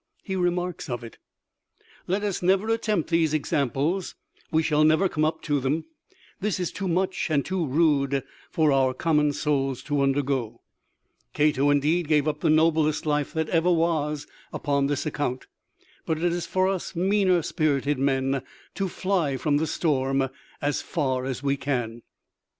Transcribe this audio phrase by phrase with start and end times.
[0.23, 1.19] He remarks of it:
[2.07, 4.15] "Let us never attempt these Examples;
[4.51, 5.85] we shall never come up to them.
[6.39, 10.61] This is too much and too rude for our common souls to undergo.
[11.35, 15.45] CATO indeed gave up the noblest Life that ever was upon this account,
[16.07, 18.41] but it is for us meaner spirited men
[18.73, 20.29] to fly from the storm
[20.63, 22.01] as far as we can."